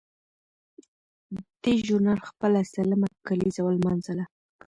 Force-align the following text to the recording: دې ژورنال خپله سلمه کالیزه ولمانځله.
دې 1.61 1.73
ژورنال 1.85 2.19
خپله 2.29 2.59
سلمه 2.73 3.07
کالیزه 3.27 3.61
ولمانځله. 3.63 4.25